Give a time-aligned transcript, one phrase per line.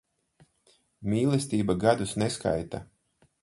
[1.13, 2.83] Mīlestība gadus neskaita.